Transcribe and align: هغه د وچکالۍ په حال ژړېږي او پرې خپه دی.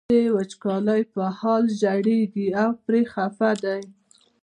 هغه 0.03 0.09
د 0.13 0.17
وچکالۍ 0.37 1.01
په 1.13 1.23
حال 1.39 1.63
ژړېږي 1.79 2.47
او 2.61 2.69
پرې 2.85 3.01
خپه 3.11 3.51
دی. 3.63 3.81